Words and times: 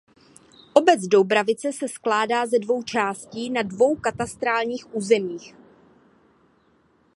Obec 0.75 1.07
Doubravice 1.07 1.71
se 1.73 1.87
skládá 1.87 2.45
ze 2.47 2.59
dvou 2.59 2.83
částí 2.83 3.49
na 3.49 3.61
dvou 3.61 3.95
katastrálních 3.95 4.95
územích. 4.95 5.55